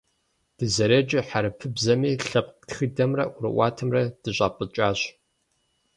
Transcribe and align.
Дызэреджэр 0.57 1.25
хьэрыпыбзэми, 1.29 2.11
лъэпкъ 2.29 2.63
тхыдэмрэ 2.67 3.23
ӀуэрыӀуатэмрэ 3.33 4.01
дыщӀапӀыкӀащ. 4.21 4.99